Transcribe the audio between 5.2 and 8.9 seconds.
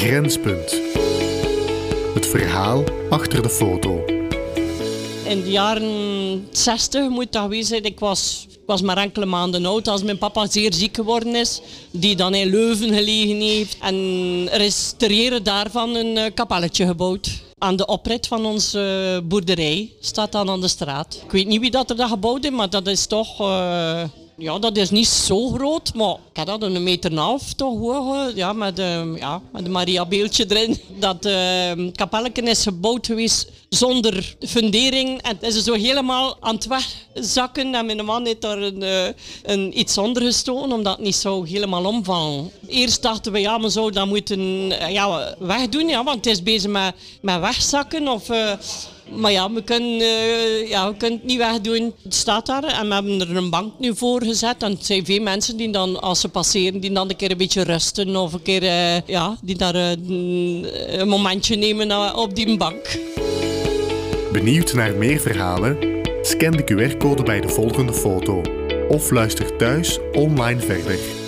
In de jaren 60 moet dat geweest zijn. Ik was, was